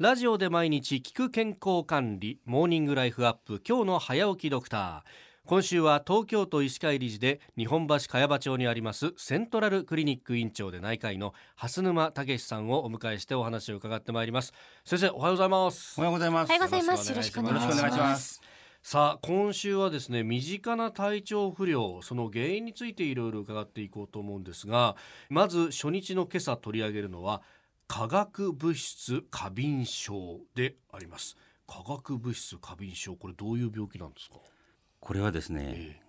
[0.00, 5.02] ラジオで毎日聞く健康管理モーニングライフアップ今日の早起きドクター。
[5.46, 14.52] 今週は東京都医師会理事で日本橋茅場町にありますセントラルクリニック院長で内科医の蓮沼武さんをお迎えしてお話を伺ってまいります。
[14.84, 15.94] 先生おはようございます。
[15.96, 16.50] おはようございます。
[16.50, 17.10] おはようございます。
[17.10, 18.42] よろしくお願いします。
[18.82, 24.96] さあ今週はですね身近な体調不良その原因についていろいろ伺っていこうと思うんですが
[25.30, 27.42] まず初日の今朝取り上げるのは
[27.86, 31.36] 化学物質過敏症であります。
[31.66, 34.36] 化学物質過敏症これどういう病気なんですか、
[35.00, 36.00] これはですね、え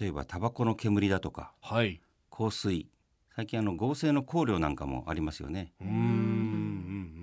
[0.00, 2.00] 例えばタバコの煙だとかはい。
[2.30, 2.88] 香水、
[3.34, 5.72] 最近あの合成の香料なんかもありますよね。
[5.80, 5.98] うーんうんう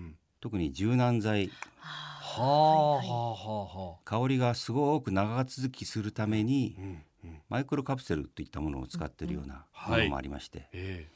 [0.09, 0.17] ん。
[0.39, 3.97] 特に柔軟剤、はあはあはあはあ。
[4.03, 7.41] 香りがすごく長続きするためにうんうん。
[7.49, 11.09] マイクロカプセルといったものを使っているようなうんものもありまして、え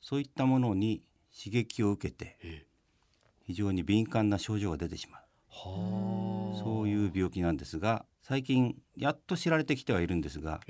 [0.00, 1.02] そういったものに
[1.38, 2.66] 刺激を受けて
[3.44, 5.22] 非常に敏感な症状が出てしまう。
[5.50, 6.58] はあ。
[6.62, 10.60] そういう病気なんですが、最近やっと知られてきてはいるんですが、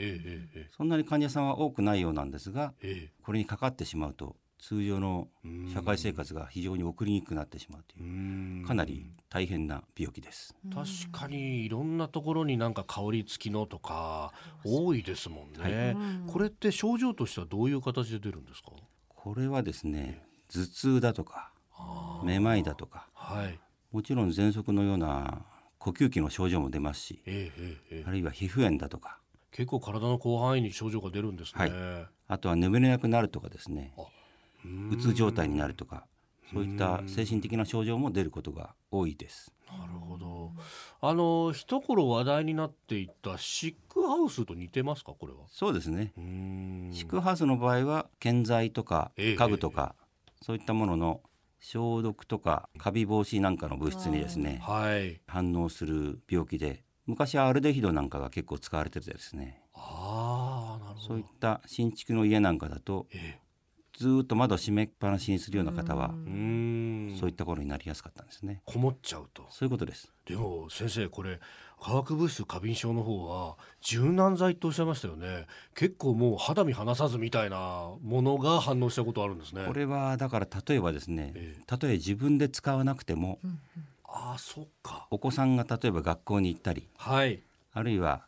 [0.77, 3.13] そんなに患者さんは多くないようなんですが、ええ。
[3.23, 10.55] これにかかってしまうと通常のえ社会生活が非常に送りにくくなってしまうとういうかなり大変な病気です。
[10.73, 14.33] 確かにいろんなところになんか香り付きのとか
[14.65, 18.71] 多いですもんね、これって症状としてはどういう形で出るんですか？
[19.09, 21.53] これはですね頭痛だとか
[22.25, 23.59] めまいだとかはい。
[23.93, 25.45] もちろん喘息のような
[25.79, 28.05] 呼吸器の症状も出ますしええええええ。
[28.07, 29.19] あるいは皮膚炎だとか。
[29.51, 31.73] 結構体の広範囲に症状が出るんですね、はい。
[32.29, 33.95] あとは眠れなくなるとかですね。
[34.91, 36.07] うつ状態になるとか
[36.53, 39.53] そういった精神的な症状も出ることが多いです。
[39.69, 40.53] なるほど。
[41.01, 45.41] あの一頃話題になっていたシックハウスと似てますかこれは？
[45.49, 46.13] そうですね。
[46.93, 49.95] シックハウスの場合は建材とかええ家具とか、
[50.43, 51.21] そういったものの
[51.61, 55.21] 消毒とかカビ防止なんかの物質にですねはい。
[55.27, 59.63] 反応する病気で昔はアルデヒドなんかが結構使われててですね。
[59.75, 61.07] ああなるほど。
[61.09, 63.39] そういった新築の家なんかだとえ
[63.99, 66.15] ずーっと窓閉めっぱなしにするような方は
[67.19, 68.63] そういった頃になりやすかったんですね。
[68.65, 69.47] こもっちゃうと。
[69.51, 70.13] そういうことです。
[70.27, 71.41] でも先生これ
[71.81, 75.47] 化学物質過敏症の方は柔軟剤っておっしゃいましたよね。
[75.75, 79.65] 結構もう肌身離さずみたいなものが反応したことあるんですね。
[79.67, 83.39] これはだから例えばですねえたとえ自分で使わなくても
[84.05, 85.07] ああそっか。
[85.11, 87.43] お子さんが例えば学校に行ったりはい。
[87.73, 88.23] あるいは、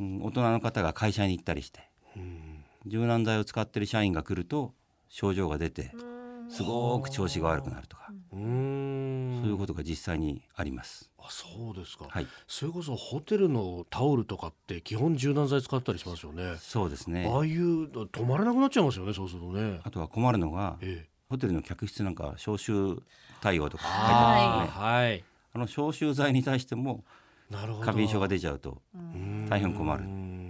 [0.00, 2.64] うん、大人の方が会社に行ったりしてうん。
[2.86, 4.72] 柔軟剤を使ってる社員が来ると
[5.08, 5.92] 症状が出て
[6.48, 8.12] すごく調子が悪くなるとか。
[8.30, 11.10] そういうことが実際にあります。
[11.18, 16.56] あそうですか、はい、それこそホテルのタオルとかって基本柔軟剤使ったりしますよね。
[16.58, 17.30] そうですね。
[17.30, 19.80] ああいう止まらなくなっちゃいますよねそうするとね。
[19.84, 21.08] あとは困るのがええ。
[21.28, 23.02] ホテルの客室なんか消臭
[23.42, 24.86] 対応とか書いてますよね。
[24.86, 25.24] はい。
[25.52, 27.04] あの消臭剤に対しても
[27.50, 27.84] なるほど。
[27.84, 28.80] 過敏症が出ちゃうと
[29.48, 30.04] 大変困る。
[30.04, 30.47] うん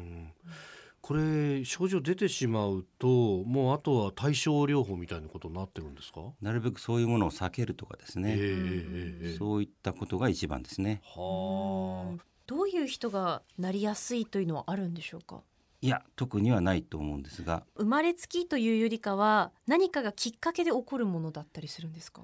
[1.09, 11.01] これ症状出てしまうともうあとは対症療法みたいなことになってるんですか、なるべくそういうものを避けるとかですね、ええええええそういったことが一番ですね。
[11.17, 12.23] はあ。
[12.47, 15.41] どういう人がなりやすいというのはあるんでしょうか？
[15.81, 17.65] いや特にはないと思うんですが。
[17.79, 22.21] 生まれつきというよりかは何かがきっかけで起こるものだったりするんですか？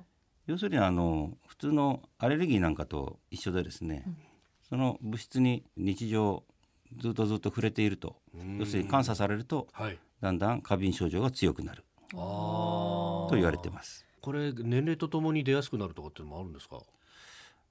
[0.47, 4.05] 要するにあの普通のアレルギーなんかと一緒でですね、
[4.69, 6.45] その物質に日常
[6.99, 8.17] ずっとずっと触れていると。
[8.35, 8.59] うん。
[8.59, 9.99] 要するに監査されるとはい。
[10.21, 11.85] だんだん過敏症状が強くなる。
[12.15, 14.05] あと言われてます。
[14.21, 16.79] これ年齢とともに出やすくなるとかっていうのもあるんですか？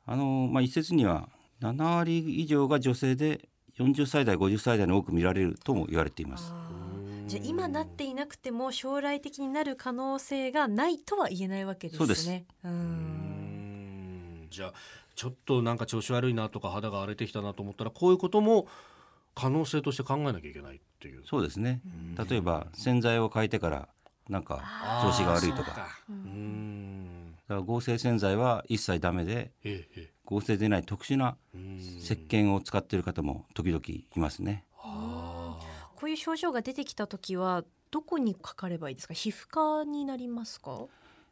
[0.05, 1.29] あのまあ、一説には
[1.61, 3.47] 7割以上が女性で
[3.79, 6.53] 40歳代50歳代に多く見られるとも言われています。
[7.25, 11.97] じゃあ今なっていなくても将来的になる可能性がないとは言えないわけですね。
[11.97, 12.29] そうです。
[12.29, 12.73] ううん
[14.43, 14.47] ん。
[14.51, 14.73] じゃあ
[15.15, 18.67] ちょっとなんか調子悪いなとか肌が荒れてきたなと思ったらこういうことも
[19.35, 21.23] 可能性として考えなきゃいけないっていう。
[21.25, 21.81] そうですね。
[22.29, 23.87] 例えば洗剤を変えてから
[24.29, 24.63] なんか
[25.03, 25.69] 調子が悪いとか。
[25.69, 25.87] だか。
[26.09, 27.35] うん。
[27.47, 31.35] ら合成洗剤は一切ダメでえええ合成でない特殊な
[31.99, 34.63] 石鹸を使っている方も時々いますね。
[34.81, 35.59] あ
[35.95, 39.13] こういう症状が出てきた時はどこにかかればいいですか？
[39.13, 40.85] 皮膚科になりますか、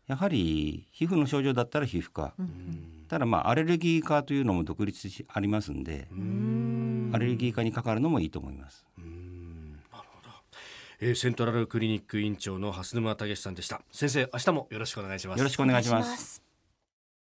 [0.08, 2.46] やはり皮膚の症状だったら皮膚科、うん。
[2.46, 6.08] ーうんただまあアレルギー科というのも独立しありますんで、
[7.14, 8.86] アレルギー科にかかるのもいいと思います。
[8.98, 9.72] うん。
[9.74, 10.30] なるほど、
[11.00, 13.82] えー、セントラルクリニック院長の蓮沼武さんでした。
[13.92, 15.38] 先生明日もよろしくお願いします。
[15.40, 16.51] よろしくお願いします。